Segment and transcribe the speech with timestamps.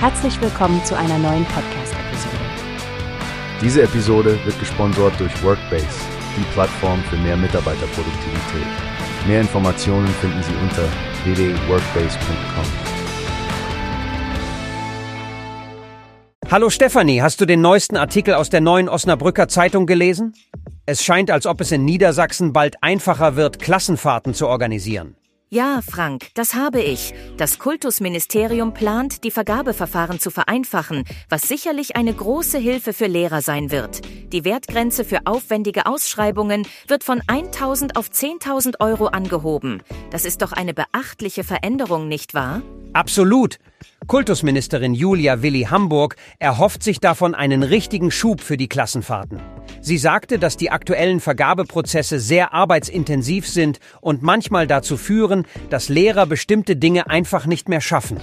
[0.00, 2.36] Herzlich willkommen zu einer neuen Podcast-Episode.
[3.60, 5.88] Diese Episode wird gesponsert durch Workbase,
[6.36, 8.66] die Plattform für mehr Mitarbeiterproduktivität.
[9.26, 10.84] Mehr Informationen finden Sie unter
[11.24, 12.64] www.workbase.com.
[16.48, 20.32] Hallo Stefanie, hast du den neuesten Artikel aus der neuen Osnabrücker Zeitung gelesen?
[20.86, 25.17] Es scheint, als ob es in Niedersachsen bald einfacher wird, Klassenfahrten zu organisieren.
[25.50, 27.14] Ja, Frank, das habe ich.
[27.38, 33.70] Das Kultusministerium plant, die Vergabeverfahren zu vereinfachen, was sicherlich eine große Hilfe für Lehrer sein
[33.70, 34.02] wird.
[34.30, 39.82] Die Wertgrenze für aufwendige Ausschreibungen wird von 1000 auf 10.000 Euro angehoben.
[40.10, 42.60] Das ist doch eine beachtliche Veränderung, nicht wahr?
[42.92, 43.56] Absolut.
[44.06, 49.40] Kultusministerin Julia Willi Hamburg erhofft sich davon einen richtigen Schub für die Klassenfahrten.
[49.88, 56.26] Sie sagte, dass die aktuellen Vergabeprozesse sehr arbeitsintensiv sind und manchmal dazu führen, dass Lehrer
[56.26, 58.20] bestimmte Dinge einfach nicht mehr schaffen.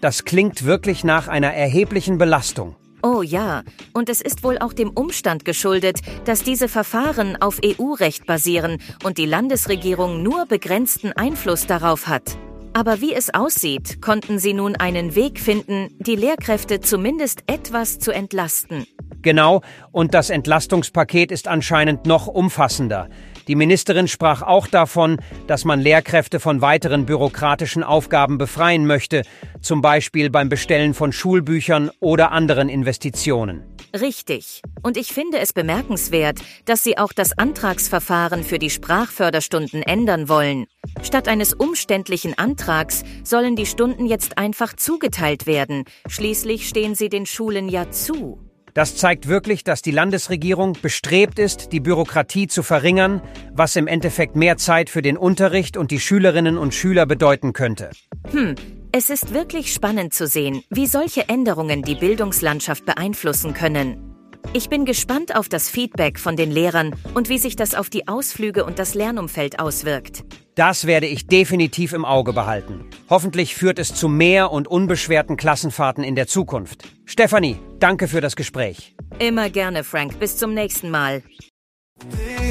[0.00, 2.76] Das klingt wirklich nach einer erheblichen Belastung.
[3.02, 8.24] Oh ja, und es ist wohl auch dem Umstand geschuldet, dass diese Verfahren auf EU-Recht
[8.24, 12.38] basieren und die Landesregierung nur begrenzten Einfluss darauf hat.
[12.72, 18.12] Aber wie es aussieht, konnten sie nun einen Weg finden, die Lehrkräfte zumindest etwas zu
[18.12, 18.86] entlasten.
[19.24, 23.08] Genau, und das Entlastungspaket ist anscheinend noch umfassender.
[23.48, 29.22] Die Ministerin sprach auch davon, dass man Lehrkräfte von weiteren bürokratischen Aufgaben befreien möchte,
[29.62, 33.64] zum Beispiel beim Bestellen von Schulbüchern oder anderen Investitionen.
[33.98, 34.60] Richtig.
[34.82, 40.66] Und ich finde es bemerkenswert, dass Sie auch das Antragsverfahren für die Sprachförderstunden ändern wollen.
[41.02, 45.84] Statt eines umständlichen Antrags sollen die Stunden jetzt einfach zugeteilt werden.
[46.08, 48.38] Schließlich stehen sie den Schulen ja zu.
[48.74, 53.22] Das zeigt wirklich, dass die Landesregierung bestrebt ist, die Bürokratie zu verringern,
[53.52, 57.90] was im Endeffekt mehr Zeit für den Unterricht und die Schülerinnen und Schüler bedeuten könnte.
[58.32, 58.56] Hm,
[58.90, 64.13] es ist wirklich spannend zu sehen, wie solche Änderungen die Bildungslandschaft beeinflussen können.
[64.52, 68.06] Ich bin gespannt auf das Feedback von den Lehrern und wie sich das auf die
[68.06, 70.24] Ausflüge und das Lernumfeld auswirkt.
[70.54, 72.84] Das werde ich definitiv im Auge behalten.
[73.10, 76.84] Hoffentlich führt es zu mehr und unbeschwerten Klassenfahrten in der Zukunft.
[77.04, 78.94] Stefanie, danke für das Gespräch.
[79.18, 80.20] Immer gerne, Frank.
[80.20, 81.22] Bis zum nächsten Mal.